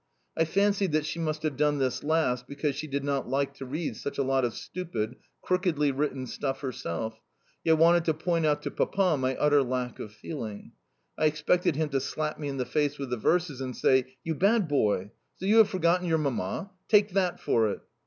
I 0.35 0.45
fancied 0.45 0.93
that 0.93 1.05
she 1.05 1.19
must 1.19 1.43
have 1.43 1.55
done 1.55 1.77
this 1.77 2.03
last 2.03 2.47
because 2.47 2.75
she 2.75 2.87
did 2.87 3.03
not 3.03 3.29
like 3.29 3.53
to 3.57 3.67
read 3.67 3.95
such 3.95 4.17
a 4.17 4.23
lot 4.23 4.43
of 4.43 4.55
stupid, 4.55 5.15
crookedly 5.43 5.91
written 5.91 6.25
stuff 6.25 6.61
herself, 6.61 7.21
yet 7.63 7.77
wanted 7.77 8.05
to 8.05 8.15
point 8.15 8.47
out 8.47 8.63
to 8.63 8.71
Papa 8.71 9.15
my 9.19 9.35
utter 9.35 9.61
lack 9.61 9.99
of 9.99 10.11
feeling. 10.11 10.71
I 11.19 11.27
expected 11.27 11.75
him 11.75 11.89
to 11.89 11.99
slap 11.99 12.39
me 12.39 12.47
in 12.47 12.57
the 12.57 12.65
face 12.65 12.97
with 12.97 13.11
the 13.11 13.17
verses 13.17 13.61
and 13.61 13.77
say, 13.77 14.15
"You 14.23 14.33
bad 14.33 14.67
boy! 14.67 15.11
So 15.35 15.45
you 15.45 15.57
have 15.57 15.69
forgotten 15.69 16.07
your 16.07 16.17
Mamma! 16.17 16.71
Take 16.87 17.11
that 17.11 17.39
for 17.39 17.69
it!" 17.69 17.81